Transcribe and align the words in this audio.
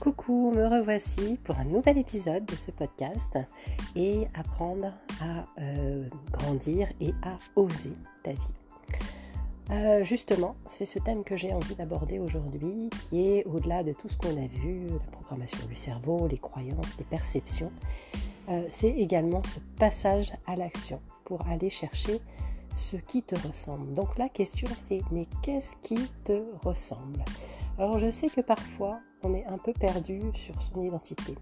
Coucou, 0.00 0.50
me 0.52 0.66
revoici 0.66 1.38
pour 1.44 1.58
un 1.58 1.64
nouvel 1.64 1.98
épisode 1.98 2.46
de 2.46 2.56
ce 2.56 2.70
podcast 2.70 3.38
et 3.94 4.28
apprendre 4.32 4.94
à 5.20 5.44
euh, 5.60 6.08
grandir 6.30 6.88
et 7.02 7.10
à 7.22 7.36
oser 7.54 7.92
ta 8.22 8.32
vie. 8.32 8.54
Euh, 9.70 10.02
justement, 10.02 10.56
c'est 10.66 10.86
ce 10.86 10.98
thème 10.98 11.22
que 11.22 11.36
j'ai 11.36 11.52
envie 11.52 11.74
d'aborder 11.74 12.18
aujourd'hui 12.18 12.88
qui 13.10 13.28
est 13.28 13.44
au-delà 13.44 13.82
de 13.82 13.92
tout 13.92 14.08
ce 14.08 14.16
qu'on 14.16 14.42
a 14.42 14.46
vu, 14.46 14.86
la 14.88 15.10
programmation 15.12 15.66
du 15.66 15.74
cerveau, 15.74 16.26
les 16.28 16.38
croyances, 16.38 16.96
les 16.96 17.04
perceptions. 17.04 17.70
Euh, 18.48 18.64
c'est 18.70 18.88
également 18.88 19.42
ce 19.42 19.60
passage 19.78 20.32
à 20.46 20.56
l'action 20.56 21.02
pour 21.26 21.46
aller 21.46 21.68
chercher 21.68 22.22
ce 22.74 22.96
qui 22.96 23.22
te 23.22 23.34
ressemble. 23.46 23.92
Donc 23.92 24.16
la 24.16 24.30
question 24.30 24.68
c'est 24.74 25.02
mais 25.12 25.26
qu'est-ce 25.42 25.76
qui 25.82 26.10
te 26.24 26.42
ressemble? 26.64 27.22
Alors 27.78 27.98
je 27.98 28.10
sais 28.10 28.30
que 28.30 28.40
parfois 28.40 29.00
on 29.22 29.34
est 29.34 29.44
un 29.46 29.58
peu 29.58 29.72
perdu 29.72 30.22
sur 30.34 30.60
son 30.62 30.82
identité. 30.82 31.34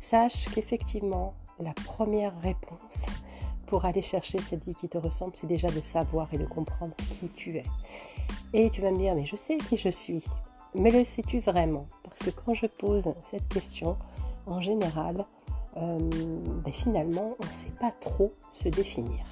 Sache 0.00 0.46
qu'effectivement 0.54 1.34
la 1.58 1.72
première 1.72 2.38
réponse 2.40 3.06
pour 3.66 3.84
aller 3.84 4.02
chercher 4.02 4.40
cette 4.40 4.64
vie 4.64 4.74
qui 4.74 4.88
te 4.88 4.96
ressemble, 4.96 5.32
c'est 5.34 5.46
déjà 5.46 5.68
de 5.70 5.80
savoir 5.80 6.28
et 6.32 6.38
de 6.38 6.46
comprendre 6.46 6.94
qui 7.10 7.28
tu 7.28 7.56
es. 7.56 7.64
Et 8.52 8.70
tu 8.70 8.80
vas 8.80 8.90
me 8.90 8.98
dire 8.98 9.14
mais 9.14 9.24
je 9.24 9.36
sais 9.36 9.58
qui 9.58 9.76
je 9.76 9.88
suis. 9.88 10.24
Mais 10.74 10.90
le 10.90 11.04
sais-tu 11.04 11.40
vraiment? 11.40 11.86
Parce 12.04 12.20
que 12.20 12.30
quand 12.30 12.54
je 12.54 12.66
pose 12.66 13.12
cette 13.22 13.48
question, 13.48 13.96
en 14.46 14.60
général, 14.60 15.26
euh, 15.76 15.98
ben 16.64 16.72
finalement, 16.72 17.36
on 17.42 17.46
ne 17.46 17.52
sait 17.52 17.72
pas 17.80 17.90
trop 17.90 18.32
se 18.52 18.68
définir 18.68 19.24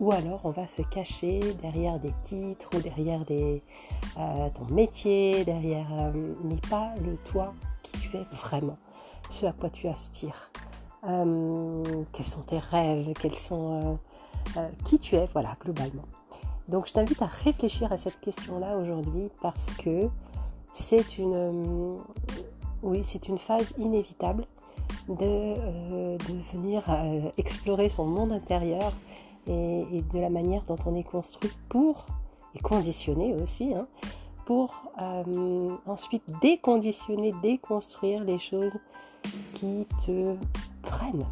ou 0.00 0.12
alors 0.12 0.40
on 0.44 0.50
va 0.50 0.66
se 0.66 0.82
cacher 0.82 1.40
derrière 1.62 1.98
des 1.98 2.12
titres 2.22 2.68
ou 2.76 2.80
derrière 2.80 3.24
euh, 3.30 4.48
ton 4.54 4.74
métier, 4.74 5.44
derrière, 5.44 5.86
euh, 5.92 6.34
mais 6.44 6.56
pas 6.68 6.94
le 7.04 7.16
toi 7.18 7.54
qui 7.82 7.92
tu 7.98 8.16
es 8.16 8.24
vraiment, 8.32 8.76
ce 9.28 9.46
à 9.46 9.52
quoi 9.52 9.70
tu 9.70 9.88
aspires, 9.88 10.50
euh, 11.08 12.04
quels 12.12 12.26
sont 12.26 12.42
tes 12.42 12.58
rêves, 12.58 13.12
sont, 13.38 13.98
qui 14.84 14.98
tu 14.98 15.16
es, 15.16 15.28
voilà, 15.32 15.56
globalement. 15.60 16.04
Donc 16.68 16.86
je 16.86 16.92
t'invite 16.92 17.22
à 17.22 17.26
réfléchir 17.26 17.92
à 17.92 17.96
cette 17.96 18.20
question-là 18.20 18.76
aujourd'hui 18.76 19.30
parce 19.40 19.70
que 19.72 20.08
c'est 20.72 21.18
une, 21.18 21.96
oui, 22.82 23.02
c'est 23.02 23.28
une 23.28 23.38
phase 23.38 23.72
inévitable 23.78 24.46
de, 25.08 25.54
de 26.16 26.34
venir 26.52 26.82
explorer 27.38 27.88
son 27.88 28.06
monde 28.06 28.32
intérieur 28.32 28.92
et, 29.46 30.02
de 30.12 30.18
la 30.18 30.30
manière 30.30 30.62
dont 30.64 30.78
on 30.86 30.94
est 30.94 31.04
construit 31.04 31.52
pour, 31.68 32.06
et 32.54 32.58
conditionné 32.58 33.34
aussi, 33.34 33.74
hein, 33.74 33.86
pour 34.44 34.90
euh, 35.00 35.76
ensuite 35.86 36.22
déconditionner, 36.40 37.34
déconstruire 37.42 38.24
les 38.24 38.38
choses 38.38 38.78
qui 39.54 39.86
te 40.04 40.36
freinent, 40.82 41.26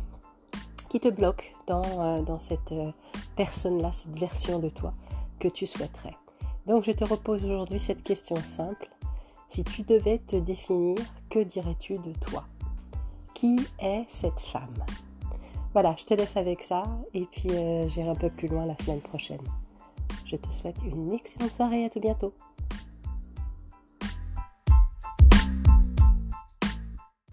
qui 0.88 1.00
te 1.00 1.08
bloquent 1.08 1.44
dans, 1.66 1.82
euh, 1.84 2.38
cette 2.38 2.72
euh, 2.72 2.90
personne-là, 3.36 3.92
cette 3.92 4.18
version 4.18 4.58
de 4.58 4.68
toi 4.68 4.92
que 5.38 5.48
tu 5.48 5.66
souhaiterais. 5.66 6.16
Donc 6.66 6.84
je 6.84 6.92
te 6.92 7.04
repose 7.04 7.44
aujourd'hui 7.44 7.80
cette 7.80 8.02
question 8.02 8.36
simple. 8.36 8.88
Si 9.48 9.62
tu 9.62 9.82
devais 9.82 10.18
te 10.18 10.36
définir, 10.36 10.96
que 11.30 11.38
dirais-tu 11.38 11.98
de 11.98 12.12
toi? 12.20 12.44
Qui 13.34 13.60
est 13.78 14.04
cette 14.08 14.40
femme? 14.40 14.74
Voilà, 15.74 15.94
je 15.98 16.04
te 16.04 16.14
laisse 16.14 16.36
avec 16.36 16.62
ça 16.62 16.84
et 17.12 17.26
puis 17.30 17.50
euh, 17.50 17.88
j'irai 17.88 18.08
un 18.08 18.14
peu 18.14 18.30
plus 18.30 18.46
loin 18.46 18.64
la 18.64 18.76
semaine 18.76 19.00
prochaine. 19.00 19.42
Je 20.24 20.36
te 20.36 20.50
souhaite 20.50 20.80
une 20.86 21.12
excellente 21.12 21.52
soirée, 21.52 21.84
à 21.84 21.90
tout 21.90 22.00
bientôt. 22.00 22.32